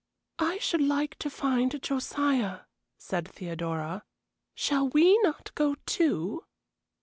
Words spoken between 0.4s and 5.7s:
should like to find Josiah," said Theodora. "Shall we not